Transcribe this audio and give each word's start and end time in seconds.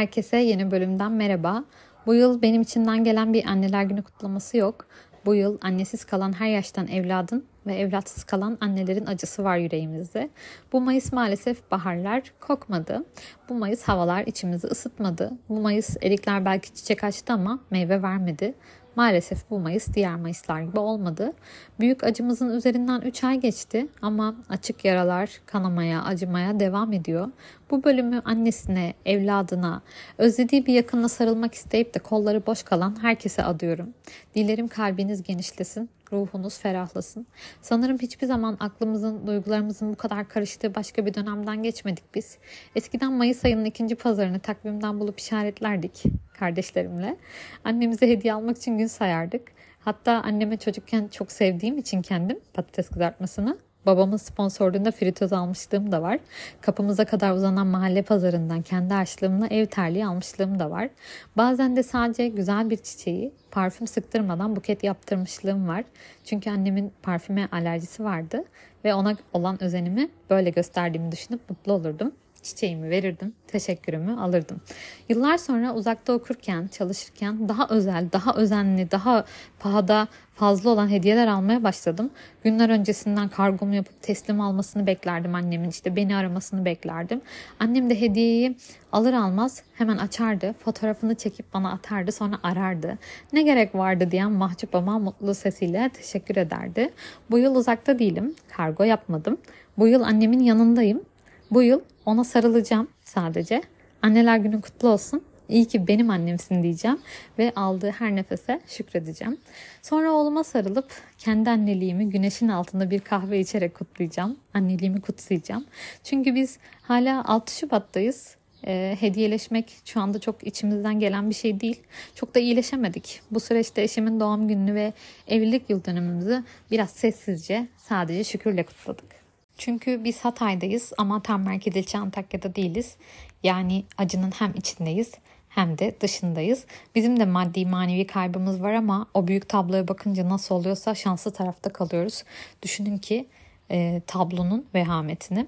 Herkese 0.00 0.36
yeni 0.36 0.70
bölümden 0.70 1.12
merhaba. 1.12 1.64
Bu 2.06 2.14
yıl 2.14 2.42
benim 2.42 2.62
içinden 2.62 3.04
gelen 3.04 3.32
bir 3.32 3.44
anneler 3.44 3.82
günü 3.82 4.02
kutlaması 4.02 4.56
yok. 4.56 4.86
Bu 5.26 5.34
yıl 5.34 5.58
annesiz 5.62 6.04
kalan 6.04 6.32
her 6.32 6.48
yaştan 6.48 6.88
evladın 6.88 7.44
ve 7.66 7.74
evlatsız 7.74 8.24
kalan 8.24 8.58
annelerin 8.60 9.06
acısı 9.06 9.44
var 9.44 9.56
yüreğimizde. 9.56 10.30
Bu 10.72 10.80
Mayıs 10.80 11.12
maalesef 11.12 11.70
baharlar 11.70 12.22
kokmadı. 12.40 13.04
Bu 13.48 13.54
Mayıs 13.54 13.82
havalar 13.82 14.26
içimizi 14.26 14.66
ısıtmadı. 14.66 15.32
Bu 15.48 15.60
Mayıs 15.60 15.96
erikler 16.02 16.44
belki 16.44 16.74
çiçek 16.74 17.04
açtı 17.04 17.32
ama 17.32 17.60
meyve 17.70 18.02
vermedi. 18.02 18.54
Maalesef 18.96 19.50
bu 19.50 19.58
Mayıs 19.58 19.94
diğer 19.94 20.16
Mayıslar 20.16 20.60
gibi 20.60 20.78
olmadı. 20.78 21.32
Büyük 21.80 22.04
acımızın 22.04 22.50
üzerinden 22.50 23.00
3 23.00 23.24
ay 23.24 23.40
geçti 23.40 23.86
ama 24.02 24.34
açık 24.48 24.84
yaralar 24.84 25.40
kanamaya, 25.46 26.02
acımaya 26.02 26.60
devam 26.60 26.92
ediyor. 26.92 27.28
Bu 27.70 27.84
bölümü 27.84 28.22
annesine, 28.24 28.94
evladına, 29.06 29.82
özlediği 30.18 30.66
bir 30.66 30.74
yakınla 30.74 31.08
sarılmak 31.08 31.54
isteyip 31.54 31.94
de 31.94 31.98
kolları 31.98 32.46
boş 32.46 32.62
kalan 32.62 33.02
herkese 33.02 33.44
adıyorum. 33.44 33.94
Dilerim 34.34 34.68
kalbiniz 34.68 35.22
genişlesin, 35.22 35.90
ruhunuz 36.12 36.58
ferahlasın. 36.58 37.26
Sanırım 37.62 37.98
hiçbir 37.98 38.26
zaman 38.26 38.56
aklımızın, 38.60 39.26
duygularımızın 39.26 39.92
bu 39.92 39.96
kadar 39.96 40.28
karıştığı 40.28 40.74
başka 40.74 41.06
bir 41.06 41.14
dönemden 41.14 41.62
geçmedik 41.62 42.14
biz. 42.14 42.38
Eskiden 42.76 43.12
Mayıs 43.12 43.44
ayının 43.44 43.64
ikinci 43.64 43.94
pazarını 43.94 44.40
takvimden 44.40 45.00
bulup 45.00 45.18
işaretlerdik 45.18 46.02
kardeşlerimle. 46.38 47.16
Annemize 47.64 48.08
hediye 48.08 48.34
almak 48.34 48.56
için 48.56 48.78
gün 48.78 48.86
sayardık. 48.86 49.52
Hatta 49.80 50.12
anneme 50.12 50.56
çocukken 50.56 51.08
çok 51.08 51.32
sevdiğim 51.32 51.78
için 51.78 52.02
kendim 52.02 52.40
patates 52.54 52.88
kızartmasını 52.88 53.58
Babamın 53.86 54.16
sponsorluğunda 54.16 54.90
fritöz 54.90 55.32
almışlığım 55.32 55.92
da 55.92 56.02
var. 56.02 56.18
Kapımıza 56.60 57.04
kadar 57.04 57.32
uzanan 57.32 57.66
mahalle 57.66 58.02
pazarından 58.02 58.62
kendi 58.62 58.94
harçlığımla 58.94 59.46
ev 59.46 59.66
terliği 59.66 60.06
almışlığım 60.06 60.58
da 60.58 60.70
var. 60.70 60.90
Bazen 61.36 61.76
de 61.76 61.82
sadece 61.82 62.28
güzel 62.28 62.70
bir 62.70 62.76
çiçeği 62.76 63.32
parfüm 63.50 63.86
sıktırmadan 63.86 64.56
buket 64.56 64.84
yaptırmışlığım 64.84 65.68
var. 65.68 65.84
Çünkü 66.24 66.50
annemin 66.50 66.92
parfüme 67.02 67.48
alerjisi 67.52 68.04
vardı 68.04 68.44
ve 68.84 68.94
ona 68.94 69.16
olan 69.32 69.62
özenimi 69.62 70.08
böyle 70.30 70.50
gösterdiğimi 70.50 71.12
düşünüp 71.12 71.50
mutlu 71.50 71.72
olurdum 71.72 72.12
çiçeğimi 72.42 72.90
verirdim, 72.90 73.32
teşekkürümü 73.46 74.20
alırdım. 74.20 74.60
Yıllar 75.08 75.38
sonra 75.38 75.74
uzakta 75.74 76.12
okurken, 76.12 76.68
çalışırken 76.68 77.48
daha 77.48 77.68
özel, 77.68 78.12
daha 78.12 78.34
özenli, 78.34 78.90
daha 78.90 79.24
pahada 79.58 80.08
fazla 80.34 80.70
olan 80.70 80.90
hediyeler 80.90 81.26
almaya 81.26 81.62
başladım. 81.62 82.10
Günler 82.44 82.68
öncesinden 82.68 83.28
kargomu 83.28 83.74
yapıp 83.74 84.02
teslim 84.02 84.40
almasını 84.40 84.86
beklerdim 84.86 85.34
annemin. 85.34 85.68
işte 85.68 85.96
beni 85.96 86.16
aramasını 86.16 86.64
beklerdim. 86.64 87.20
Annem 87.58 87.90
de 87.90 88.00
hediyeyi 88.00 88.56
alır 88.92 89.12
almaz 89.12 89.62
hemen 89.74 89.96
açardı. 89.96 90.54
Fotoğrafını 90.64 91.14
çekip 91.14 91.54
bana 91.54 91.72
atardı 91.72 92.12
sonra 92.12 92.38
arardı. 92.42 92.98
Ne 93.32 93.42
gerek 93.42 93.74
vardı 93.74 94.10
diyen 94.10 94.32
mahcup 94.32 94.74
ama 94.74 94.98
mutlu 94.98 95.34
sesiyle 95.34 95.90
teşekkür 95.94 96.36
ederdi. 96.36 96.90
Bu 97.30 97.38
yıl 97.38 97.54
uzakta 97.54 97.98
değilim. 97.98 98.34
Kargo 98.56 98.84
yapmadım. 98.84 99.38
Bu 99.78 99.88
yıl 99.88 100.02
annemin 100.02 100.40
yanındayım. 100.40 101.02
Bu 101.50 101.62
yıl 101.62 101.80
ona 102.10 102.24
sarılacağım 102.24 102.88
sadece. 103.04 103.62
Anneler 104.02 104.36
günü 104.36 104.60
kutlu 104.60 104.88
olsun. 104.88 105.22
İyi 105.48 105.64
ki 105.64 105.88
benim 105.88 106.10
annemsin 106.10 106.62
diyeceğim 106.62 106.98
ve 107.38 107.52
aldığı 107.56 107.90
her 107.90 108.16
nefese 108.16 108.60
şükredeceğim. 108.66 109.38
Sonra 109.82 110.10
oğluma 110.10 110.44
sarılıp 110.44 110.90
kendi 111.18 111.50
anneliğimi 111.50 112.10
güneşin 112.10 112.48
altında 112.48 112.90
bir 112.90 113.00
kahve 113.00 113.40
içerek 113.40 113.74
kutlayacağım. 113.74 114.36
Anneliğimi 114.54 115.00
kutsayacağım. 115.00 115.64
Çünkü 116.04 116.34
biz 116.34 116.58
hala 116.82 117.24
6 117.24 117.54
Şubat'tayız. 117.54 118.36
E, 118.66 118.96
hediyeleşmek 119.00 119.76
şu 119.84 120.00
anda 120.00 120.18
çok 120.18 120.46
içimizden 120.46 121.00
gelen 121.00 121.30
bir 121.30 121.34
şey 121.34 121.60
değil. 121.60 121.80
Çok 122.14 122.34
da 122.34 122.38
iyileşemedik. 122.38 123.20
Bu 123.30 123.40
süreçte 123.40 123.82
eşimin 123.82 124.20
doğum 124.20 124.48
gününü 124.48 124.74
ve 124.74 124.92
evlilik 125.28 125.70
yıl 125.70 125.84
dönümümüzü 125.84 126.44
biraz 126.70 126.90
sessizce 126.90 127.66
sadece 127.76 128.24
şükürle 128.24 128.62
kutladık. 128.62 129.20
Çünkü 129.60 130.04
biz 130.04 130.20
Hatay'dayız 130.20 130.92
ama 130.98 131.22
tam 131.22 131.42
merkez 131.42 131.76
ilçe 131.76 131.98
Antakya'da 131.98 132.54
değiliz. 132.54 132.96
Yani 133.42 133.84
acının 133.98 134.30
hem 134.30 134.54
içindeyiz 134.54 135.12
hem 135.48 135.78
de 135.78 135.96
dışındayız. 136.00 136.64
Bizim 136.94 137.20
de 137.20 137.24
maddi 137.24 137.66
manevi 137.66 138.06
kaybımız 138.06 138.62
var 138.62 138.72
ama 138.72 139.06
o 139.14 139.26
büyük 139.26 139.48
tabloya 139.48 139.88
bakınca 139.88 140.28
nasıl 140.28 140.54
oluyorsa 140.54 140.94
şanslı 140.94 141.30
tarafta 141.30 141.72
kalıyoruz. 141.72 142.24
Düşünün 142.62 142.98
ki 142.98 143.26
e, 143.70 144.02
tablonun 144.06 144.66
vehametini. 144.74 145.46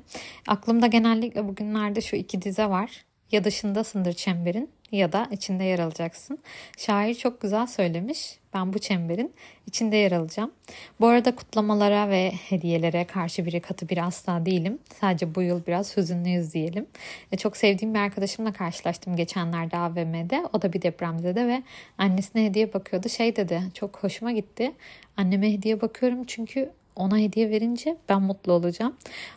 Aklımda 0.49 0.87
genellikle 0.87 1.49
bugünlerde 1.49 2.01
şu 2.01 2.17
iki 2.17 2.43
dize 2.43 2.67
var. 2.67 3.05
Ya 3.31 3.45
dışındasındır 3.45 4.13
çemberin 4.13 4.71
ya 4.93 5.13
da 5.13 5.29
içinde 5.31 5.65
yer 5.65 5.79
alacaksın. 5.79 6.39
Şair 6.79 7.15
çok 7.15 7.41
güzel 7.41 7.67
söylemiş. 7.67 8.39
Ben 8.55 8.73
bu 8.73 8.79
çemberin 8.79 9.35
içinde 9.67 9.97
yer 9.97 10.13
alacağım. 10.13 10.53
Bu 11.01 11.07
arada 11.07 11.37
kutlamalara 11.37 12.09
ve 12.09 12.33
hediyelere 12.49 13.05
karşı 13.05 13.47
biri 13.47 13.61
katı 13.61 13.89
bir 13.89 14.07
asla 14.07 14.47
değilim. 14.47 14.79
Sadece 15.01 15.35
bu 15.35 15.43
yıl 15.43 15.67
biraz 15.67 15.97
hüzünlüyüz 15.97 16.55
diyelim. 16.55 16.87
E, 17.33 17.37
çok 17.37 17.57
sevdiğim 17.57 17.95
bir 17.95 17.99
arkadaşımla 17.99 18.53
karşılaştım 18.53 19.17
geçenlerde 19.17 19.77
AVM'de. 19.77 20.45
O 20.53 20.63
da 20.63 20.73
bir 20.73 20.83
depremzede 20.83 21.47
ve 21.47 21.63
annesine 21.99 22.45
hediye 22.45 22.73
bakıyordu. 22.73 23.09
Şey 23.09 23.37
dedi 23.37 23.63
çok 23.75 24.03
hoşuma 24.03 24.33
gitti. 24.33 24.73
Anneme 25.17 25.53
hediye 25.53 25.81
bakıyorum 25.81 26.25
çünkü 26.25 26.71
ona 26.97 27.19
hediye 27.19 27.51
verince 27.51 27.97
ben 28.09 28.23
mutlu 28.23 28.53
olacağım. 28.53 28.97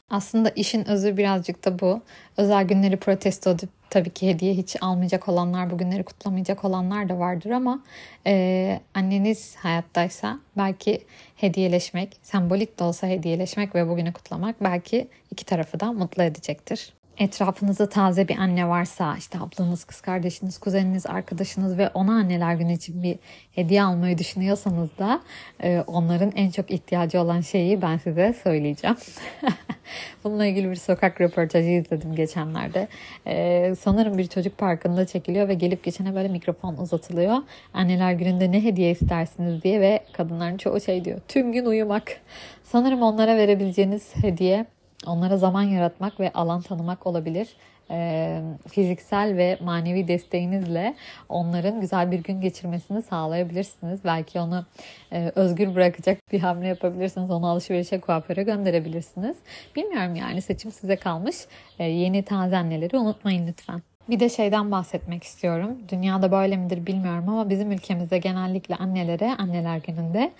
Aslında 0.10 0.50
işin 0.50 0.88
özü 0.88 1.18
birazcık 1.18 1.66
da 1.66 1.80
bu. 1.80 2.02
Özel 2.38 2.64
günleri 2.64 2.98
protesto 2.98 3.50
edip 3.50 3.70
tabii 3.90 4.10
ki 4.10 4.28
hediye 4.30 4.54
hiç 4.54 4.76
almayacak 4.82 5.30
olanlar, 5.30 5.72
bu 5.72 5.78
günleri 5.78 6.04
kutlamayacak 6.04 6.66
olanlar 6.66 7.10
da 7.10 7.20
vardır 7.20 7.50
ama 7.50 7.84
e, 8.28 8.80
anneniz 8.94 9.56
hayattaysa 9.56 10.40
belki 10.58 11.02
hediyeleşmek, 11.36 12.18
sembolik 12.24 12.80
de 12.80 12.84
olsa 12.84 13.08
hediyeleşmek 13.08 13.76
ve 13.76 13.90
bugünü 13.90 14.14
kutlamak 14.14 14.64
belki 14.64 15.08
iki 15.32 15.46
tarafı 15.46 15.80
da 15.80 15.92
mutlu 15.92 16.24
edecektir 16.24 16.95
etrafınızda 17.18 17.90
taze 17.90 18.28
bir 18.28 18.38
anne 18.38 18.68
varsa 18.68 19.16
işte 19.18 19.40
ablanız, 19.40 19.84
kız 19.84 20.02
kardeşiniz, 20.02 20.58
kuzeniniz, 20.58 21.06
arkadaşınız 21.06 21.78
ve 21.78 21.90
ona 21.90 22.12
anneler 22.12 22.56
günü 22.56 22.74
için 22.74 23.04
bir 23.04 23.20
hediye 23.52 23.84
almayı 23.84 24.18
düşünüyorsanız 24.18 24.90
da 25.00 25.22
e, 25.64 25.84
onların 25.88 26.32
en 26.36 26.50
çok 26.50 26.72
ihtiyacı 26.72 27.22
olan 27.22 27.42
şeyi 27.42 27.82
ben 27.82 27.98
size 27.98 28.36
söyleyeceğim. 28.44 28.98
Bununla 30.24 30.46
ilgili 30.46 30.70
bir 30.70 30.76
sokak 30.76 31.22
röportajı 31.22 31.70
izledim 31.70 32.16
geçenlerde. 32.16 32.88
Ee, 33.28 33.76
sanırım 33.80 34.18
bir 34.18 34.28
çocuk 34.28 34.58
parkında 34.58 35.06
çekiliyor 35.06 35.48
ve 35.48 35.54
gelip 35.54 35.84
geçene 35.84 36.16
böyle 36.16 36.28
mikrofon 36.28 36.78
uzatılıyor. 36.78 37.38
Anneler 37.74 38.14
gününde 38.14 38.52
ne 38.52 38.64
hediye 38.64 38.92
istersiniz 38.92 39.64
diye 39.64 39.82
ve 39.82 40.04
kadınların 40.14 40.58
çoğu 40.58 40.82
şey 40.82 41.06
diyor. 41.06 41.20
Tüm 41.28 41.52
gün 41.52 41.66
uyumak. 41.66 42.18
Sanırım 42.64 43.02
onlara 43.02 43.38
verebileceğiniz 43.38 44.16
hediye 44.16 44.66
onlara 45.06 45.38
zaman 45.38 45.64
yaratmak 45.64 46.20
ve 46.20 46.34
alan 46.34 46.62
tanımak 46.62 47.08
olabilir. 47.08 47.48
E, 47.92 48.42
fiziksel 48.70 49.38
ve 49.38 49.58
manevi 49.62 50.08
desteğinizle 50.08 50.96
onların 51.30 51.82
güzel 51.82 52.12
bir 52.12 52.24
gün 52.24 52.42
geçirmesini 52.42 53.02
sağlayabilirsiniz. 53.02 54.00
Belki 54.06 54.40
onu 54.40 54.66
e, 55.12 55.32
özgür 55.36 55.76
bırakacak 55.76 56.32
bir 56.32 56.40
hamle 56.40 56.68
yapabilirsiniz. 56.68 57.32
Onu 57.32 57.48
alışverişe 57.48 58.00
kuaföre 58.00 58.44
gönderebilirsiniz. 58.44 59.38
Bilmiyorum 59.76 60.16
yani 60.16 60.42
seçim 60.42 60.72
size 60.72 60.96
kalmış. 60.96 61.36
E, 61.80 61.84
yeni 61.84 62.24
taze 62.24 62.58
anneleri 62.58 62.98
unutmayın 62.98 63.48
lütfen. 63.48 63.82
Bir 64.10 64.20
de 64.20 64.30
şeyden 64.30 64.72
bahsetmek 64.72 65.24
istiyorum. 65.24 65.78
Dünyada 65.90 66.32
böyle 66.32 66.58
midir 66.58 66.86
bilmiyorum 66.86 67.30
ama 67.30 67.50
bizim 67.50 67.72
ülkemizde 67.72 68.18
genellikle 68.18 68.76
annelere 68.76 69.36
anneler 69.38 69.78
gününde 69.78 70.32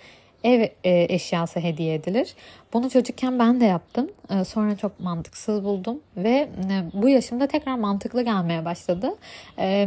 ev 0.46 0.60
e, 0.84 1.14
eşyası 1.14 1.60
hediye 1.60 1.94
edilir. 1.94 2.34
Bunu 2.72 2.90
çocukken 2.90 3.38
ben 3.38 3.60
de 3.60 3.64
yaptım. 3.64 4.10
E, 4.30 4.44
sonra 4.44 4.76
çok 4.76 5.00
mantıksız 5.00 5.64
buldum 5.64 6.00
ve 6.16 6.30
e, 6.30 6.48
bu 6.92 7.08
yaşımda 7.08 7.46
tekrar 7.46 7.74
mantıklı 7.74 8.22
gelmeye 8.22 8.64
başladı. 8.64 9.14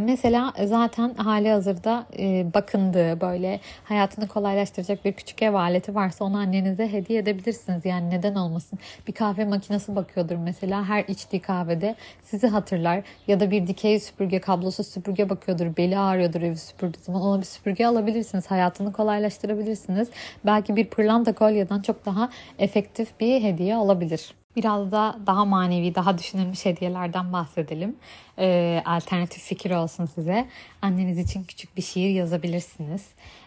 Mesela 0.01 0.53
zaten 0.65 1.13
hali 1.13 1.49
hazırda 1.49 2.05
bakındığı 2.53 3.21
böyle 3.21 3.59
hayatını 3.83 4.27
kolaylaştıracak 4.27 5.05
bir 5.05 5.13
küçük 5.13 5.41
ev 5.41 5.53
aleti 5.53 5.95
varsa 5.95 6.25
onu 6.25 6.37
annenize 6.37 6.91
hediye 6.91 7.19
edebilirsiniz. 7.19 7.85
Yani 7.85 8.09
neden 8.09 8.35
olmasın? 8.35 8.79
Bir 9.07 9.13
kahve 9.13 9.45
makinesi 9.45 9.95
bakıyordur 9.95 10.35
mesela 10.35 10.85
her 10.85 11.03
içtiği 11.07 11.39
kahvede 11.39 11.95
sizi 12.23 12.47
hatırlar 12.47 13.01
ya 13.27 13.39
da 13.39 13.51
bir 13.51 13.67
dikey 13.67 13.99
süpürge 13.99 14.39
kablosu 14.39 14.83
süpürge 14.83 15.29
bakıyordur 15.29 15.77
beli 15.77 15.97
ağrıyordur 15.97 16.41
evi 16.41 16.57
süpürdüğü 16.57 16.99
zaman 17.01 17.21
ona 17.21 17.41
bir 17.41 17.45
süpürge 17.45 17.85
alabilirsiniz. 17.85 18.51
Hayatını 18.51 18.93
kolaylaştırabilirsiniz 18.93 20.09
belki 20.49 20.75
bir 20.75 20.87
pırlanta 20.87 21.35
kolyeden 21.35 21.81
çok 21.81 22.05
daha 22.05 22.29
efektif 22.59 23.19
bir 23.19 23.43
hediye 23.43 23.77
olabilir. 23.77 24.33
Biraz 24.55 24.91
da 24.91 25.17
daha 25.27 25.45
manevi, 25.45 25.95
daha 25.95 26.17
düşünülmüş 26.17 26.65
hediyelerden 26.65 27.33
bahsedelim. 27.33 27.95
Ee, 28.39 28.81
alternatif 28.85 29.43
fikir 29.43 29.71
olsun 29.71 30.05
size. 30.05 30.47
Anneniz 30.81 31.17
için 31.17 31.43
küçük 31.43 31.77
bir 31.77 31.81
şiir 31.81 32.09
yazabilirsiniz. 32.09 33.05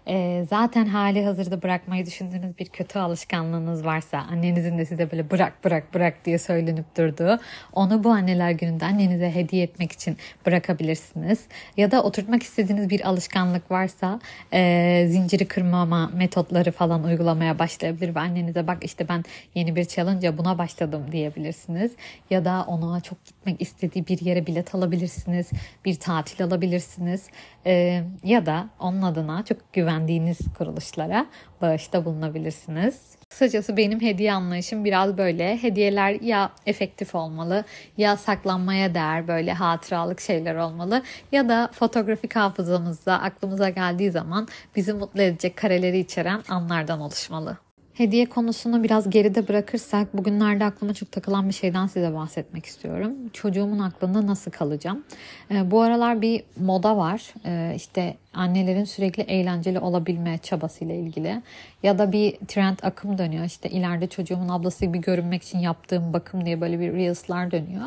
E, 0.09 0.47
zaten 0.51 0.87
hali 0.87 1.25
hazırda 1.25 1.63
bırakmayı 1.63 2.07
düşündüğünüz 2.07 2.59
bir 2.59 2.67
kötü 2.67 2.99
alışkanlığınız 2.99 3.85
varsa 3.85 4.19
annenizin 4.19 4.79
de 4.79 4.87
size 4.87 5.11
böyle 5.11 5.31
bırak 5.31 5.65
bırak 5.65 5.95
bırak 5.95 6.25
diye 6.25 6.39
söylenip 6.39 6.97
durduğu 6.97 7.41
onu 7.73 8.05
bu 8.05 8.11
anneler 8.11 8.51
gününde 8.51 8.85
annenize 8.85 9.35
hediye 9.35 9.63
etmek 9.63 9.93
için 9.93 10.17
bırakabilirsiniz. 10.47 11.47
Ya 11.77 11.91
da 11.91 12.03
oturtmak 12.03 12.43
istediğiniz 12.43 12.91
bir 12.91 13.09
alışkanlık 13.09 13.71
varsa 13.71 14.21
e, 14.53 15.07
zinciri 15.09 15.49
kırmama 15.49 16.11
metotları 16.15 16.73
falan 16.73 17.05
uygulamaya 17.05 17.59
başlayabilir 17.59 18.15
ve 18.15 18.21
annenize 18.21 18.67
bak 18.67 18.85
işte 18.85 19.09
ben 19.09 19.25
yeni 19.55 19.77
bir 19.77 19.85
challenge 19.85 20.39
buna 20.39 20.59
başladım 20.59 21.03
diyebilirsiniz. 21.13 21.93
Ya 22.31 22.45
da 22.45 22.65
ona 22.67 23.01
çok 23.01 23.25
gitmek 23.25 23.63
istediği 23.63 24.07
bir 24.07 24.21
yere 24.21 24.47
bilet 24.47 24.75
alabilirsiniz. 24.75 25.51
Bir 25.85 25.95
tatil 25.95 26.45
alabilirsiniz. 26.45 27.27
E, 27.67 28.03
ya 28.25 28.47
da 28.47 28.69
onun 28.81 29.03
adına 29.03 29.45
çok 29.45 29.73
güvendiğiniz 29.93 30.39
kuruluşlara 30.59 31.27
bağışta 31.62 32.05
bulunabilirsiniz. 32.05 33.00
Kısacası 33.29 33.77
benim 33.77 34.00
hediye 34.00 34.33
anlayışım 34.33 34.85
biraz 34.85 35.19
böyle. 35.19 35.62
Hediyeler 35.62 36.21
ya 36.21 36.50
efektif 36.67 37.15
olmalı 37.15 37.65
ya 37.97 38.17
saklanmaya 38.17 38.94
değer 38.94 39.29
böyle 39.29 39.53
hatıralık 39.53 40.21
şeyler 40.21 40.55
olmalı 40.55 41.03
ya 41.33 41.49
da 41.49 41.71
fotoğrafik 41.73 42.37
hafızamızda 42.37 43.23
aklımıza 43.23 43.69
geldiği 43.69 44.11
zaman 44.11 44.49
bizi 44.77 44.93
mutlu 44.93 45.23
edecek 45.23 45.56
kareleri 45.56 45.99
içeren 45.99 46.43
anlardan 46.49 47.00
oluşmalı. 47.00 47.56
Hediye 47.94 48.27
konusunu 48.27 48.83
biraz 48.85 49.11
geride 49.11 49.49
bırakırsak 49.49 50.17
bugünlerde 50.17 50.65
aklıma 50.65 50.94
çok 50.94 51.12
takılan 51.12 51.49
bir 51.49 51.55
şeyden 51.55 51.87
size 51.87 52.15
bahsetmek 52.15 52.67
istiyorum. 52.67 53.12
Çocuğumun 53.33 53.79
aklında 53.79 54.27
nasıl 54.27 54.50
kalacağım? 54.50 55.05
Ee, 55.50 55.71
bu 55.71 55.83
aralar 55.83 56.23
bir 56.23 56.44
moda 56.56 56.97
var. 56.97 57.35
Ee, 57.47 57.73
işte 57.77 58.17
annelerin 58.34 58.84
sürekli 58.84 59.23
eğlenceli 59.23 59.79
olabilme 59.79 60.38
çabasıyla 60.38 60.94
ilgili 60.94 61.43
ya 61.82 61.99
da 61.99 62.12
bir 62.12 62.37
trend 62.49 62.79
akım 62.82 63.19
dönüyor. 63.19 63.44
İşte 63.44 63.69
ileride 63.69 64.06
çocuğumun 64.06 64.49
ablası 64.49 64.84
gibi 64.84 65.00
görünmek 65.00 65.43
için 65.43 65.58
yaptığım 65.58 66.12
bakım 66.12 66.44
diye 66.44 66.61
böyle 66.61 66.81
bir 66.81 66.93
reels'lar 66.93 67.50
dönüyor. 67.50 67.87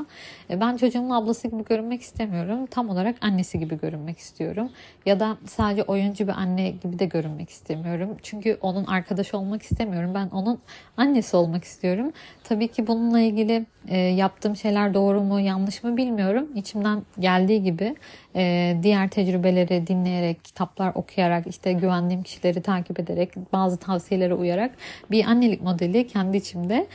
E, 0.49 0.59
ben 0.61 0.77
çocuğumun 0.77 1.09
ablası 1.09 1.47
gibi 1.47 1.63
görünmek 1.65 2.01
istemiyorum. 2.01 2.65
Tam 2.65 2.89
olarak 2.89 3.15
annesi 3.21 3.59
gibi 3.59 3.79
görünmek 3.79 4.17
istiyorum. 4.17 4.69
Ya 5.05 5.19
da 5.19 5.37
sadece 5.45 5.83
oyuncu 5.83 6.27
bir 6.27 6.33
anne 6.33 6.69
gibi 6.69 6.99
de 6.99 7.05
görünmek 7.05 7.49
istemiyorum. 7.49 8.17
Çünkü 8.23 8.57
onun 8.61 8.85
arkadaşı 8.85 9.37
olmak 9.37 9.61
istemiyorum. 9.61 10.11
Ben 10.13 10.29
onun 10.29 10.59
annesi 10.97 11.37
olmak 11.37 11.63
istiyorum. 11.63 12.11
Tabii 12.43 12.67
ki 12.67 12.87
bununla 12.87 13.19
ilgili 13.19 13.65
e, 13.87 13.97
yaptığım 13.97 14.55
şeyler 14.55 14.93
doğru 14.93 15.21
mu 15.21 15.39
yanlış 15.39 15.83
mı 15.83 15.97
bilmiyorum. 15.97 16.47
İçimden 16.55 17.01
geldiği 17.19 17.63
gibi 17.63 17.95
e, 18.35 18.77
diğer 18.83 19.09
tecrübeleri 19.09 19.87
dinleyerek, 19.87 20.43
kitaplar 20.43 20.91
okuyarak, 20.95 21.47
işte 21.47 21.73
güvendiğim 21.73 22.23
kişileri 22.23 22.61
takip 22.61 22.99
ederek, 22.99 23.53
bazı 23.53 23.77
tavsiyelere 23.77 24.33
uyarak 24.33 24.71
bir 25.11 25.25
annelik 25.25 25.61
modeli 25.61 26.07
kendi 26.07 26.37
içimde 26.37 26.87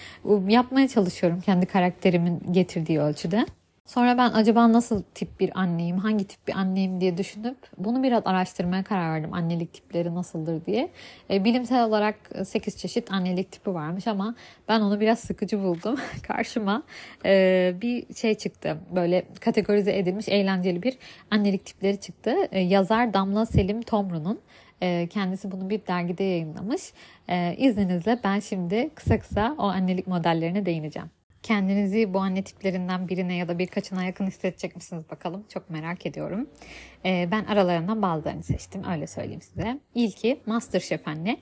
yapmaya 0.49 0.89
çalışıyorum 0.89 1.41
kendi 1.41 1.67
karakterimin 1.67 2.43
getirdiği 2.53 3.01
ölçüde. 3.01 3.47
Sonra 3.91 4.19
ben 4.19 4.31
acaba 4.31 4.73
nasıl 4.73 5.03
tip 5.15 5.41
bir 5.41 5.61
anneyim, 5.61 5.99
hangi 5.99 6.27
tip 6.27 6.49
bir 6.49 6.53
anneyim 6.55 7.01
diye 7.01 7.19
düşünüp 7.19 7.57
bunu 7.79 8.03
biraz 8.03 8.23
araştırmaya 8.25 8.85
karar 8.85 9.13
verdim. 9.13 9.35
Annelik 9.35 9.75
tipleri 9.75 10.15
nasıldır 10.15 10.67
diye. 10.67 10.91
E, 11.31 11.45
bilimsel 11.45 11.85
olarak 11.85 12.17
8 12.45 12.77
çeşit 12.77 13.13
annelik 13.13 13.53
tipi 13.53 13.75
varmış 13.75 14.07
ama 14.07 14.35
ben 14.69 14.81
onu 14.81 15.01
biraz 15.01 15.19
sıkıcı 15.19 15.63
buldum. 15.63 15.97
Karşıma 16.23 16.83
e, 17.25 17.75
bir 17.83 18.15
şey 18.15 18.35
çıktı. 18.35 18.79
Böyle 18.95 19.25
kategorize 19.41 19.99
edilmiş 19.99 20.29
eğlenceli 20.29 20.83
bir 20.83 20.99
annelik 21.31 21.67
tipleri 21.67 22.01
çıktı. 22.01 22.35
E, 22.53 22.61
yazar 22.61 23.15
Damla 23.15 23.47
Selim 23.47 23.83
Tomru'nun. 23.83 24.41
E, 24.83 25.07
kendisi 25.07 25.53
bunu 25.53 25.71
bir 25.71 25.87
dergide 25.87 26.25
yayınlamış. 26.25 26.93
E, 27.29 27.57
izninizle 27.59 28.21
ben 28.25 28.41
şimdi 28.41 28.91
kısa 28.95 29.19
kısa 29.19 29.55
o 29.59 29.63
annelik 29.63 30.07
modellerine 30.07 30.67
değineceğim. 30.67 31.11
Kendinizi 31.43 32.15
bu 32.15 32.19
anne 32.19 32.45
tiplerinden 32.45 33.09
birine 33.09 33.37
ya 33.37 33.49
da 33.49 33.59
birkaçına 33.59 34.05
yakın 34.05 34.27
hissedecek 34.27 34.77
misiniz 34.77 35.05
bakalım? 35.11 35.45
Çok 35.49 35.71
merak 35.71 36.07
ediyorum. 36.07 36.49
Ee, 37.05 37.29
ben 37.31 37.45
aralarından 37.45 38.03
bazılarını 38.03 38.43
seçtim. 38.43 38.85
Öyle 38.91 39.07
söyleyeyim 39.07 39.43
size. 39.43 39.81
İlki 39.95 40.41
Masterchef 40.47 41.09
anne. 41.09 41.37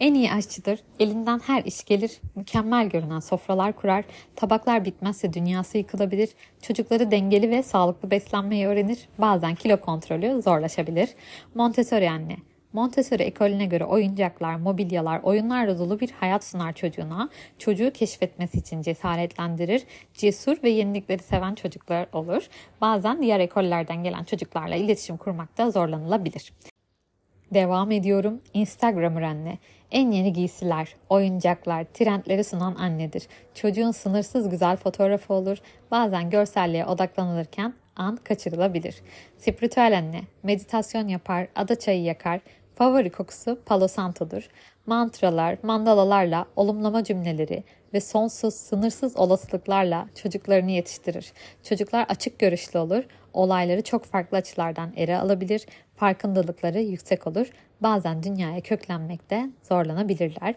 En 0.00 0.14
iyi 0.14 0.32
aşçıdır. 0.32 0.80
Elinden 0.98 1.38
her 1.38 1.64
iş 1.64 1.84
gelir. 1.84 2.20
Mükemmel 2.34 2.88
görünen 2.88 3.20
sofralar 3.20 3.72
kurar. 3.72 4.04
Tabaklar 4.36 4.84
bitmezse 4.84 5.32
dünyası 5.32 5.78
yıkılabilir. 5.78 6.30
Çocukları 6.62 7.10
dengeli 7.10 7.50
ve 7.50 7.62
sağlıklı 7.62 8.10
beslenmeyi 8.10 8.66
öğrenir. 8.66 9.08
Bazen 9.18 9.54
kilo 9.54 9.80
kontrolü 9.80 10.42
zorlaşabilir. 10.42 11.08
Montessori 11.54 12.10
anne. 12.10 12.36
Montessori 12.72 13.22
ekolüne 13.22 13.66
göre 13.66 13.84
oyuncaklar, 13.84 14.56
mobilyalar, 14.56 15.20
oyunlarla 15.22 15.78
dolu 15.78 16.00
bir 16.00 16.10
hayat 16.10 16.44
sunar 16.44 16.72
çocuğuna. 16.72 17.30
Çocuğu 17.58 17.90
keşfetmesi 17.94 18.58
için 18.58 18.82
cesaretlendirir. 18.82 19.82
Cesur 20.14 20.62
ve 20.62 20.70
yenilikleri 20.70 21.22
seven 21.22 21.54
çocuklar 21.54 22.06
olur. 22.12 22.48
Bazen 22.80 23.22
diğer 23.22 23.40
ekollerden 23.40 24.02
gelen 24.02 24.24
çocuklarla 24.24 24.76
iletişim 24.76 25.16
kurmakta 25.16 25.70
zorlanılabilir. 25.70 26.52
Devam 27.54 27.90
ediyorum. 27.90 28.40
Instagram 28.54 29.16
anne. 29.16 29.58
En 29.90 30.10
yeni 30.10 30.32
giysiler, 30.32 30.96
oyuncaklar, 31.08 31.84
trendleri 31.84 32.44
sunan 32.44 32.74
annedir. 32.74 33.26
Çocuğun 33.54 33.90
sınırsız 33.90 34.48
güzel 34.48 34.76
fotoğrafı 34.76 35.34
olur. 35.34 35.58
Bazen 35.90 36.30
görselliğe 36.30 36.86
odaklanılırken 36.86 37.74
an 37.96 38.16
kaçırılabilir. 38.16 39.02
Spiritüel 39.38 39.98
anne 39.98 40.20
meditasyon 40.42 41.08
yapar, 41.08 41.48
ada 41.54 41.78
çayı 41.78 42.02
yakar, 42.02 42.40
Favori 42.74 43.10
kokusu 43.10 43.58
Palo 43.66 43.88
Santo'dur. 43.88 44.48
Mantralar, 44.86 45.58
mandalalarla 45.62 46.46
olumlama 46.56 47.04
cümleleri 47.04 47.64
ve 47.94 48.00
sonsuz, 48.00 48.54
sınırsız 48.54 49.16
olasılıklarla 49.16 50.08
çocuklarını 50.14 50.70
yetiştirir. 50.70 51.32
Çocuklar 51.62 52.06
açık 52.08 52.38
görüşlü 52.38 52.78
olur, 52.78 53.04
olayları 53.32 53.82
çok 53.82 54.04
farklı 54.04 54.36
açılardan 54.36 54.92
ele 54.96 55.18
alabilir, 55.18 55.66
farkındalıkları 55.96 56.80
yüksek 56.80 57.26
olur, 57.26 57.50
bazen 57.82 58.22
dünyaya 58.22 58.60
köklenmekte 58.60 59.50
zorlanabilirler. 59.62 60.54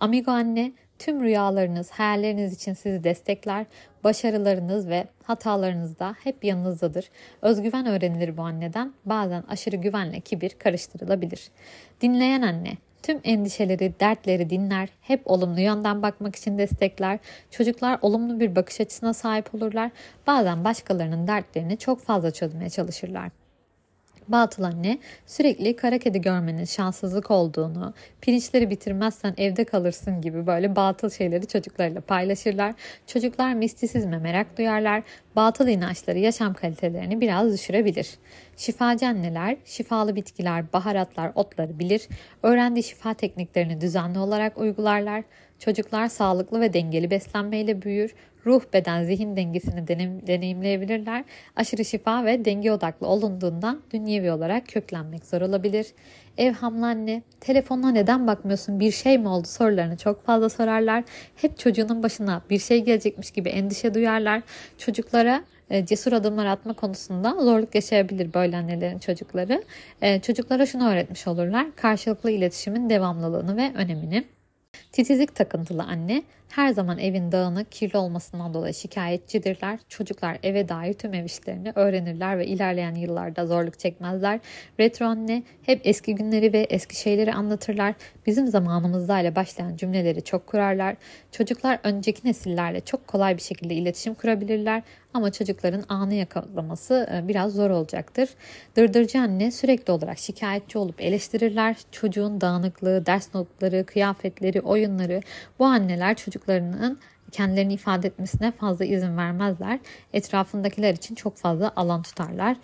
Amigo 0.00 0.30
anne 0.30 0.72
Tüm 0.98 1.24
rüyalarınız, 1.24 1.90
hayalleriniz 1.90 2.54
için 2.54 2.72
sizi 2.72 3.04
destekler. 3.04 3.66
Başarılarınız 4.04 4.88
ve 4.88 5.06
hatalarınız 5.22 5.98
da 5.98 6.14
hep 6.24 6.44
yanınızdadır. 6.44 7.10
Özgüven 7.42 7.86
öğrenilir 7.86 8.36
bu 8.36 8.42
anneden. 8.42 8.92
Bazen 9.04 9.44
aşırı 9.48 9.76
güvenle 9.76 10.20
kibir 10.20 10.50
karıştırılabilir. 10.50 11.50
Dinleyen 12.00 12.42
anne 12.42 12.72
Tüm 13.02 13.20
endişeleri, 13.24 13.94
dertleri 14.00 14.50
dinler, 14.50 14.88
hep 15.00 15.30
olumlu 15.30 15.60
yönden 15.60 16.02
bakmak 16.02 16.36
için 16.36 16.58
destekler. 16.58 17.18
Çocuklar 17.50 17.98
olumlu 18.02 18.40
bir 18.40 18.56
bakış 18.56 18.80
açısına 18.80 19.14
sahip 19.14 19.54
olurlar. 19.54 19.90
Bazen 20.26 20.64
başkalarının 20.64 21.26
dertlerini 21.26 21.78
çok 21.78 22.00
fazla 22.00 22.30
çözmeye 22.30 22.70
çalışırlar. 22.70 23.30
Batıl 24.28 24.62
anne 24.62 24.98
sürekli 25.26 25.76
kara 25.76 25.98
kedi 25.98 26.20
görmenin 26.20 26.64
şanssızlık 26.64 27.30
olduğunu, 27.30 27.94
pirinçleri 28.20 28.70
bitirmezsen 28.70 29.34
evde 29.38 29.64
kalırsın 29.64 30.20
gibi 30.20 30.46
böyle 30.46 30.76
batıl 30.76 31.10
şeyleri 31.10 31.46
çocuklarıyla 31.46 32.00
paylaşırlar. 32.00 32.74
Çocuklar 33.06 33.54
mistisizme 33.54 34.18
merak 34.18 34.58
duyarlar. 34.58 35.02
Batıl 35.36 35.68
inançları 35.68 36.18
yaşam 36.18 36.54
kalitelerini 36.54 37.20
biraz 37.20 37.52
düşürebilir. 37.52 38.10
Şifacı 38.56 39.06
anneler 39.06 39.56
şifalı 39.64 40.16
bitkiler, 40.16 40.72
baharatlar, 40.72 41.32
otları 41.34 41.78
bilir. 41.78 42.08
Öğrendiği 42.42 42.82
şifa 42.82 43.14
tekniklerini 43.14 43.80
düzenli 43.80 44.18
olarak 44.18 44.58
uygularlar. 44.58 45.24
Çocuklar 45.58 46.08
sağlıklı 46.08 46.60
ve 46.60 46.72
dengeli 46.72 47.10
beslenmeyle 47.10 47.82
büyür 47.82 48.14
ruh, 48.46 48.62
beden, 48.72 49.04
zihin 49.04 49.36
dengesini 49.36 49.88
deneyimleyebilirler. 50.26 51.24
Aşırı 51.56 51.84
şifa 51.84 52.24
ve 52.24 52.44
denge 52.44 52.72
odaklı 52.72 53.06
olunduğundan 53.06 53.82
dünyevi 53.92 54.32
olarak 54.32 54.68
köklenmek 54.68 55.26
zor 55.26 55.40
olabilir. 55.40 55.86
Evhamlı 56.38 56.86
anne, 56.86 57.22
telefonuna 57.40 57.90
neden 57.90 58.26
bakmıyorsun, 58.26 58.80
bir 58.80 58.90
şey 58.90 59.18
mi 59.18 59.28
oldu 59.28 59.46
sorularını 59.46 59.96
çok 59.96 60.26
fazla 60.26 60.48
sorarlar. 60.48 61.04
Hep 61.36 61.58
çocuğunun 61.58 62.02
başına 62.02 62.42
bir 62.50 62.58
şey 62.58 62.84
gelecekmiş 62.84 63.30
gibi 63.30 63.48
endişe 63.48 63.94
duyarlar. 63.94 64.42
Çocuklara 64.78 65.44
e, 65.70 65.86
cesur 65.86 66.12
adımlar 66.12 66.46
atma 66.46 66.72
konusunda 66.72 67.36
zorluk 67.40 67.74
yaşayabilir 67.74 68.34
böyle 68.34 68.56
annelerin 68.56 68.98
çocukları. 68.98 69.62
E, 70.02 70.20
çocuklara 70.20 70.66
şunu 70.66 70.88
öğretmiş 70.88 71.26
olurlar. 71.26 71.66
Karşılıklı 71.76 72.30
iletişimin 72.30 72.90
devamlılığını 72.90 73.56
ve 73.56 73.72
önemini. 73.74 74.35
Titizlik 74.92 75.34
takıntılı 75.34 75.82
anne 75.82 76.22
her 76.48 76.72
zaman 76.72 76.98
evin 76.98 77.32
dağınık, 77.32 77.72
kirli 77.72 77.98
olmasından 77.98 78.54
dolayı 78.54 78.74
şikayetçidirler. 78.74 79.78
Çocuklar 79.88 80.38
eve 80.42 80.68
dair 80.68 80.92
tüm 80.94 81.14
ev 81.14 81.24
işlerini 81.24 81.72
öğrenirler 81.74 82.38
ve 82.38 82.46
ilerleyen 82.46 82.94
yıllarda 82.94 83.46
zorluk 83.46 83.78
çekmezler. 83.78 84.40
Retro 84.80 85.06
anne 85.06 85.42
hep 85.62 85.80
eski 85.84 86.14
günleri 86.14 86.52
ve 86.52 86.66
eski 86.70 86.96
şeyleri 86.96 87.32
anlatırlar. 87.32 87.94
Bizim 88.26 88.46
zamanımızda 88.46 89.20
ile 89.20 89.36
başlayan 89.36 89.76
cümleleri 89.76 90.24
çok 90.24 90.46
kurarlar. 90.46 90.96
Çocuklar 91.32 91.78
önceki 91.84 92.26
nesillerle 92.26 92.80
çok 92.80 93.06
kolay 93.06 93.36
bir 93.36 93.42
şekilde 93.42 93.74
iletişim 93.74 94.14
kurabilirler 94.14 94.82
ama 95.14 95.32
çocukların 95.32 95.84
anı 95.88 96.14
yakalaması 96.14 97.08
e, 97.12 97.28
biraz 97.28 97.52
zor 97.52 97.70
olacaktır. 97.70 98.28
Dırdırcı 98.76 99.20
anne 99.20 99.50
sürekli 99.50 99.92
olarak 99.92 100.18
şikayetçi 100.18 100.78
olup 100.78 101.00
eleştirirler. 101.00 101.76
Çocuğun 101.92 102.40
dağınıklığı, 102.40 103.06
ders 103.06 103.34
notları, 103.34 103.86
kıyafetleri, 103.86 104.60
oyunları 104.60 105.20
bu 105.58 105.64
anneler 105.64 106.14
çocuklarının 106.16 106.98
kendilerini 107.32 107.72
ifade 107.72 108.06
etmesine 108.06 108.50
fazla 108.50 108.84
izin 108.84 109.16
vermezler. 109.16 109.78
Etrafındakiler 110.12 110.94
için 110.94 111.14
çok 111.14 111.36
fazla 111.36 111.72
alan 111.76 112.02
tutarlar. 112.02 112.56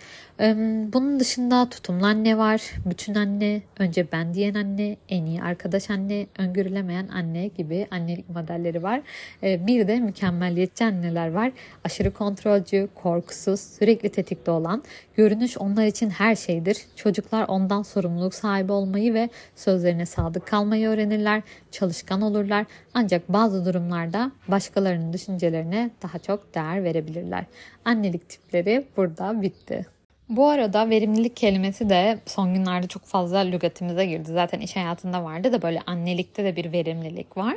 Bunun 0.93 1.19
dışında 1.19 1.69
tutumlu 1.69 2.05
anne 2.05 2.37
var, 2.37 2.61
bütün 2.85 3.15
anne, 3.15 3.61
önce 3.79 4.11
ben 4.11 4.33
diyen 4.33 4.53
anne, 4.53 4.97
en 5.09 5.25
iyi 5.25 5.43
arkadaş 5.43 5.89
anne, 5.89 6.27
öngörülemeyen 6.37 7.07
anne 7.07 7.47
gibi 7.47 7.87
annelik 7.91 8.29
modelleri 8.29 8.83
var. 8.83 9.01
Bir 9.43 9.87
de 9.87 9.99
mükemmelliyetçi 9.99 10.85
anneler 10.85 11.31
var. 11.31 11.51
Aşırı 11.83 12.13
kontrolcü, 12.13 12.89
korkusuz, 12.95 13.59
sürekli 13.59 14.09
tetikte 14.09 14.51
olan, 14.51 14.83
görünüş 15.15 15.57
onlar 15.57 15.85
için 15.85 16.09
her 16.09 16.35
şeydir. 16.35 16.77
Çocuklar 16.95 17.45
ondan 17.47 17.81
sorumluluk 17.81 18.33
sahibi 18.33 18.71
olmayı 18.71 19.13
ve 19.13 19.29
sözlerine 19.55 20.05
sadık 20.05 20.47
kalmayı 20.47 20.87
öğrenirler, 20.87 21.41
çalışkan 21.71 22.21
olurlar. 22.21 22.65
Ancak 22.93 23.33
bazı 23.33 23.65
durumlarda 23.65 24.31
başkalarının 24.53 25.13
düşüncelerine 25.13 25.91
daha 26.03 26.19
çok 26.19 26.55
değer 26.55 26.83
verebilirler. 26.83 27.45
Annelik 27.85 28.29
tipleri 28.29 28.87
burada 28.97 29.41
bitti. 29.41 29.85
Bu 30.35 30.47
arada 30.47 30.89
verimlilik 30.89 31.37
kelimesi 31.37 31.89
de 31.89 32.19
son 32.25 32.53
günlerde 32.53 32.87
çok 32.87 33.05
fazla 33.05 33.37
lügatimize 33.37 34.05
girdi. 34.05 34.31
Zaten 34.31 34.59
iş 34.59 34.75
hayatında 34.75 35.23
vardı 35.23 35.53
da 35.53 35.61
böyle 35.61 35.81
annelikte 35.85 36.43
de 36.43 36.55
bir 36.55 36.71
verimlilik 36.71 37.37
var. 37.37 37.55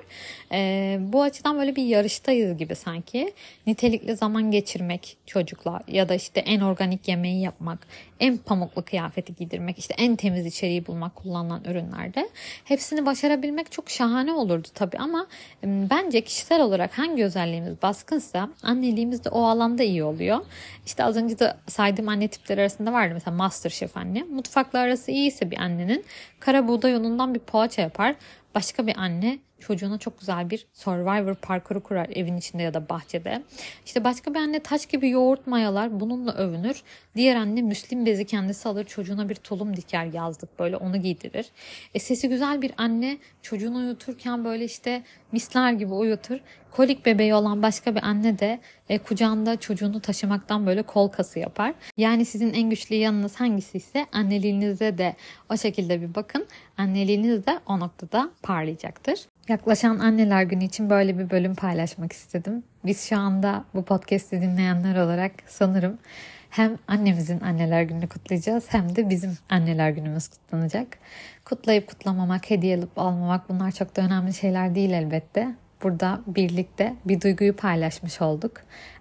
Ee, 0.53 0.99
bu 1.01 1.23
açıdan 1.23 1.59
böyle 1.59 1.77
bir 1.77 1.83
yarıştayız 1.83 2.59
gibi 2.59 2.75
sanki. 2.75 3.33
Nitelikli 3.67 4.17
zaman 4.17 4.51
geçirmek 4.51 5.17
çocukla 5.27 5.81
ya 5.89 6.09
da 6.09 6.15
işte 6.15 6.41
en 6.41 6.61
organik 6.61 7.09
yemeği 7.09 7.43
yapmak, 7.43 7.79
en 8.21 8.37
pamuklu 8.37 8.83
kıyafeti 8.83 9.35
giydirmek, 9.35 9.79
işte 9.79 9.95
en 9.99 10.17
temiz 10.17 10.47
içeriği 10.47 10.87
bulmak 10.87 11.17
kullanılan 11.17 11.65
ürünlerde. 11.65 12.29
Hepsini 12.65 13.07
başarabilmek 13.07 13.73
çok 13.73 13.91
şahane 13.91 14.33
olurdu 14.33 14.69
tabii 14.75 14.99
ama 14.99 15.27
bence 15.65 16.21
kişisel 16.21 16.63
olarak 16.63 16.99
hangi 16.99 17.25
özelliğimiz 17.25 17.83
baskınsa 17.83 18.49
anneliğimiz 18.63 19.25
de 19.25 19.29
o 19.29 19.43
alanda 19.43 19.83
iyi 19.83 20.05
oluyor. 20.05 20.39
İşte 20.87 21.05
az 21.05 21.17
önce 21.17 21.39
de 21.39 21.55
saydığım 21.67 22.09
anne 22.09 22.29
tipleri 22.29 22.66
arasında 22.67 22.93
vardı 22.93 23.15
mesela 23.15 23.37
Masterchef 23.37 23.97
anne. 23.97 24.23
Mutfakla 24.23 24.79
arası 24.79 25.11
iyiyse 25.11 25.51
bir 25.51 25.59
annenin 25.59 26.05
kara 26.41 26.69
buğday 26.69 26.95
unundan 26.95 27.35
bir 27.35 27.41
poğaça 27.41 27.83
yapar. 27.83 28.15
Başka 28.55 28.87
bir 28.87 28.97
anne 28.99 29.39
çocuğuna 29.61 29.99
çok 29.99 30.21
güzel 30.21 30.51
bir 30.51 30.67
survivor 30.73 31.35
parkuru 31.35 31.83
kurar 31.83 32.09
evin 32.13 32.37
içinde 32.37 32.63
ya 32.63 32.75
da 32.75 32.89
bahçede. 32.89 33.43
İşte 33.87 34.05
başka 34.05 34.35
bir 34.35 34.39
anne 34.39 34.61
taş 34.61 34.87
gibi 34.87 35.11
yoğurt 35.11 35.47
mayalar 35.47 36.01
bununla 36.01 36.33
övünür. 36.33 36.83
Diğer 37.17 37.37
anne 37.37 37.63
müslim 37.63 38.07
bezi 38.07 38.25
kendisi 38.25 38.69
alır 38.69 38.85
çocuğuna 38.85 39.29
bir 39.29 39.35
tulum 39.35 39.77
diker 39.77 40.05
yazdık 40.05 40.59
böyle 40.59 40.77
onu 40.77 40.97
giydirir. 40.97 41.47
E, 41.95 41.99
sesi 41.99 42.29
güzel 42.29 42.63
bir 42.63 42.73
anne 42.77 43.19
çocuğunu 43.43 43.79
uyuturken 43.79 44.45
böyle 44.45 44.65
işte 44.65 45.03
misler 45.33 45.73
gibi 45.73 45.93
uyutur. 45.93 46.39
Kolik 46.77 47.07
bebeği 47.07 47.35
olan 47.35 47.63
başka 47.63 47.95
bir 47.95 48.03
anne 48.03 48.39
de 48.39 48.61
e, 48.89 48.99
kucağında 48.99 49.61
çocuğunu 49.61 50.01
taşımaktan 50.01 50.67
böyle 50.67 50.83
kol 50.83 51.09
kası 51.09 51.39
yapar. 51.39 51.75
Yani 51.97 52.25
sizin 52.25 52.53
en 52.53 52.71
güçlü 52.71 52.95
yanınız 52.95 53.37
hangisi 53.37 53.79
ise 53.79 54.07
anneliğinize 54.13 54.99
de 54.99 55.17
o 55.51 55.57
şekilde 55.57 56.03
bir 56.03 56.15
bakın. 56.15 56.47
Anneliğiniz 56.79 57.47
de 57.47 57.59
o 57.67 57.81
noktada 57.81 58.31
parlayacaktır. 58.43 59.21
Yaklaşan 59.49 59.99
anneler 59.99 60.43
günü 60.43 60.65
için 60.65 60.91
böyle 60.91 61.19
bir 61.19 61.31
bölüm 61.31 61.55
paylaşmak 61.55 62.13
istedim. 62.13 62.63
Biz 62.85 63.09
şu 63.09 63.19
anda 63.19 63.65
bu 63.75 63.85
podcast'i 63.85 64.41
dinleyenler 64.41 64.97
olarak 64.97 65.33
sanırım 65.47 65.99
hem 66.51 66.79
annemizin 66.89 67.41
anneler 67.41 67.83
gününü 67.83 68.09
kutlayacağız 68.09 68.65
hem 68.69 68.97
de 68.97 69.11
bizim 69.11 69.39
anneler 69.51 69.91
günümüz 69.91 70.29
kutlanacak. 70.29 70.99
Kutlayıp 71.45 71.87
kutlamamak, 71.89 72.51
hediye 72.51 72.79
alıp 72.79 72.99
almamak 72.99 73.49
bunlar 73.49 73.73
çok 73.73 73.97
da 73.97 74.03
önemli 74.03 74.35
şeyler 74.35 74.75
değil 74.75 74.91
elbette. 74.91 75.55
Burada 75.83 76.21
birlikte 76.27 76.95
bir 77.05 77.21
duyguyu 77.21 77.57
paylaşmış 77.57 78.23
olduk. 78.23 78.53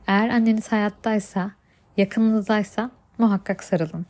Eğer 0.08 0.30
anneniz 0.30 0.72
hayattaysa, 0.72 1.52
yakınınızdaysa 1.98 2.92
muhakkak 3.18 3.64
sarılın. 3.64 4.06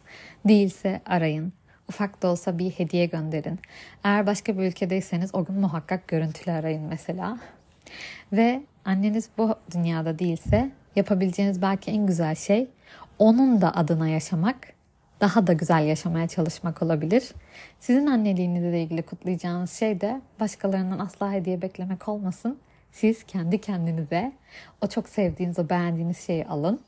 Değilse 0.48 1.02
arayın. 1.06 1.54
Ufak 1.90 2.22
da 2.22 2.28
olsa 2.28 2.58
bir 2.58 2.72
hediye 2.72 3.06
gönderin. 3.06 3.60
Eğer 4.04 4.28
başka 4.28 4.58
bir 4.58 4.64
ülkedeyseniz 4.64 5.36
o 5.36 5.46
gün 5.46 5.56
muhakkak 5.56 6.08
görüntülü 6.08 6.52
arayın 6.52 6.84
mesela. 6.84 7.38
Ve 8.34 8.62
anneniz 8.86 9.30
bu 9.38 9.56
dünyada 9.74 10.20
değilse 10.20 10.72
yapabileceğiniz 10.96 11.62
belki 11.62 11.92
en 11.92 12.06
güzel 12.06 12.36
şey 12.36 12.68
onun 13.20 13.62
da 13.62 13.76
adına 13.76 14.08
yaşamak, 14.10 14.75
daha 15.22 15.48
da 15.48 15.54
güzel 15.54 15.86
yaşamaya 15.86 16.28
çalışmak 16.28 16.84
olabilir. 16.84 17.32
Sizin 17.80 18.08
anneliğinizle 18.08 18.82
ilgili 18.82 19.02
kutlayacağınız 19.02 19.72
şey 19.72 20.02
de 20.02 20.22
başkalarından 20.40 21.00
asla 21.00 21.32
hediye 21.32 21.62
beklemek 21.62 22.08
olmasın. 22.08 22.58
Siz 22.92 23.24
kendi 23.24 23.62
kendinize 23.62 24.32
o 24.82 24.88
çok 24.88 25.10
sevdiğiniz, 25.10 25.60
o 25.60 25.70
beğendiğiniz 25.70 26.18
şeyi 26.18 26.46
alın 26.46 26.80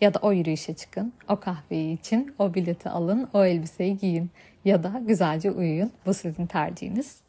ya 0.00 0.14
da 0.14 0.18
o 0.22 0.32
yürüyüşe 0.32 0.74
çıkın, 0.74 1.12
o 1.28 1.40
kahveyi 1.40 1.98
için, 1.98 2.34
o 2.38 2.54
bileti 2.54 2.88
alın, 2.88 3.28
o 3.32 3.44
elbiseyi 3.44 3.98
giyin 3.98 4.30
ya 4.64 4.82
da 4.82 5.00
güzelce 5.06 5.50
uyuyun. 5.50 5.92
Bu 6.06 6.14
sizin 6.14 6.46
tercihiniz. 6.46 7.20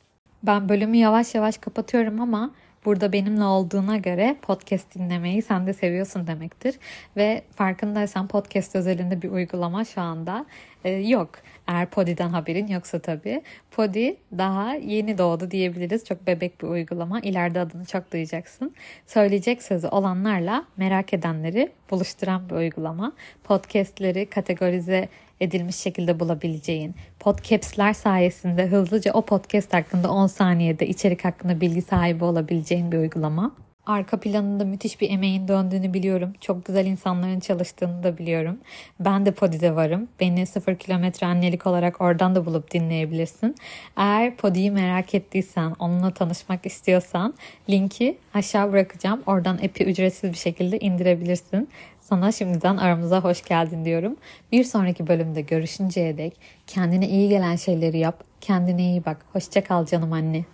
Ben 0.43 0.70
bölümü 0.70 0.98
yavaş 0.98 1.36
yavaş 1.36 1.58
kapatıyorum 1.58 2.22
ama 2.22 2.51
burada 2.86 3.14
benimle 3.14 3.44
olduğuna 3.44 3.98
göre 3.98 4.36
podcast 4.42 4.96
dinlemeyi 4.96 5.42
sen 5.42 5.68
de 5.68 5.74
seviyorsun 5.74 6.28
demektir. 6.28 6.76
Ve 7.18 7.42
farkındaysan 7.56 8.28
podcast 8.28 8.76
özelinde 8.76 9.22
bir 9.22 9.30
uygulama 9.30 9.86
şu 9.86 10.02
anda 10.02 10.46
e, 10.84 10.90
yok. 10.90 11.30
Eğer 11.68 11.90
Podi'den 11.90 12.30
haberin 12.30 12.68
yoksa 12.68 13.00
tabii. 13.00 13.42
Podi 13.72 14.18
daha 14.38 14.74
yeni 14.74 15.18
doğdu 15.18 15.52
diyebiliriz. 15.52 16.06
Çok 16.06 16.28
bebek 16.28 16.62
bir 16.62 16.68
uygulama. 16.68 17.20
İleride 17.20 17.60
adını 17.60 17.86
çok 17.86 18.14
duyacaksın. 18.14 18.76
Söyleyecek 19.08 19.64
sözü 19.64 19.88
olanlarla 19.88 20.66
merak 20.78 21.14
edenleri 21.14 21.72
buluşturan 21.92 22.50
bir 22.50 22.56
uygulama. 22.56 23.14
Podcastleri 23.44 24.26
kategorize 24.26 25.10
edilmiş 25.42 25.76
şekilde 25.76 26.20
bulabileceğin, 26.20 26.96
podcastler 27.20 27.94
sayesinde 27.94 28.68
hızlıca 28.68 29.14
o 29.14 29.22
podcast 29.22 29.74
hakkında 29.74 30.12
10 30.12 30.28
saniyede 30.28 30.88
içerik 30.88 31.26
hakkında 31.26 31.62
bilgi 31.62 31.82
sahibi 31.82 32.24
olabileceğin 32.24 32.92
bir 32.92 32.98
uygulama. 32.98 33.52
Arka 33.86 34.20
planında 34.20 34.66
müthiş 34.66 35.02
bir 35.02 35.10
emeğin 35.10 35.48
döndüğünü 35.48 35.94
biliyorum. 35.94 36.34
Çok 36.42 36.66
güzel 36.66 36.86
insanların 36.86 37.40
çalıştığını 37.40 38.04
da 38.04 38.18
biliyorum. 38.18 38.58
Ben 39.00 39.26
de 39.26 39.32
Podi'de 39.32 39.76
varım. 39.76 40.08
Beni 40.20 40.46
0 40.46 40.76
kilometre 40.76 41.28
annelik 41.28 41.68
olarak 41.68 42.02
oradan 42.02 42.36
da 42.36 42.46
bulup 42.46 42.72
dinleyebilirsin. 42.72 43.56
Eğer 43.98 44.36
Podi'yi 44.36 44.72
merak 44.72 45.16
ettiysen, 45.16 45.76
onunla 45.80 46.12
tanışmak 46.12 46.66
istiyorsan 46.66 47.34
linki 47.70 48.18
aşağı 48.34 48.72
bırakacağım. 48.72 49.24
Oradan 49.26 49.56
app'i 49.56 49.84
ücretsiz 49.84 50.32
bir 50.32 50.38
şekilde 50.38 50.80
indirebilirsin. 50.80 51.70
Sana 52.00 52.32
şimdiden 52.32 52.78
aramıza 52.78 53.24
hoş 53.24 53.44
geldin 53.44 53.86
diyorum. 53.86 54.16
Bir 54.52 54.64
sonraki 54.64 55.08
bölümde 55.08 55.42
görüşünceye 55.42 56.18
dek 56.18 56.34
kendine 56.68 57.10
iyi 57.10 57.30
gelen 57.30 57.56
şeyleri 57.56 57.98
yap. 57.98 58.24
Kendine 58.42 58.82
iyi 58.82 59.06
bak. 59.06 59.18
Hoşça 59.34 59.64
kal 59.64 59.86
canım 59.86 60.14
anne. 60.14 60.46